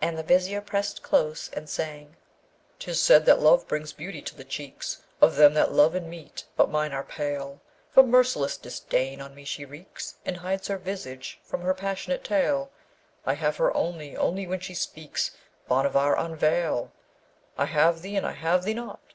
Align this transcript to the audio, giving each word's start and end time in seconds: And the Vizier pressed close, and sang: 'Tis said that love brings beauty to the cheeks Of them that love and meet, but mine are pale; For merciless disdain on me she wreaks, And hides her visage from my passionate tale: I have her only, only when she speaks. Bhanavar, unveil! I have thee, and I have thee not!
And 0.00 0.16
the 0.16 0.22
Vizier 0.22 0.62
pressed 0.62 1.02
close, 1.02 1.50
and 1.50 1.68
sang: 1.68 2.16
'Tis 2.78 2.98
said 3.02 3.26
that 3.26 3.40
love 3.40 3.68
brings 3.68 3.92
beauty 3.92 4.22
to 4.22 4.34
the 4.34 4.42
cheeks 4.42 5.02
Of 5.20 5.36
them 5.36 5.52
that 5.52 5.70
love 5.70 5.94
and 5.94 6.08
meet, 6.08 6.44
but 6.56 6.70
mine 6.70 6.92
are 6.92 7.04
pale; 7.04 7.60
For 7.90 8.02
merciless 8.02 8.56
disdain 8.56 9.20
on 9.20 9.34
me 9.34 9.44
she 9.44 9.66
wreaks, 9.66 10.14
And 10.24 10.38
hides 10.38 10.68
her 10.68 10.78
visage 10.78 11.38
from 11.42 11.62
my 11.62 11.74
passionate 11.74 12.24
tale: 12.24 12.70
I 13.26 13.34
have 13.34 13.58
her 13.58 13.70
only, 13.76 14.16
only 14.16 14.46
when 14.46 14.60
she 14.60 14.72
speaks. 14.72 15.32
Bhanavar, 15.68 16.16
unveil! 16.16 16.90
I 17.58 17.66
have 17.66 18.00
thee, 18.00 18.16
and 18.16 18.26
I 18.26 18.32
have 18.32 18.64
thee 18.64 18.72
not! 18.72 19.12